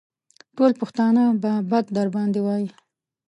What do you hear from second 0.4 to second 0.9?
ټول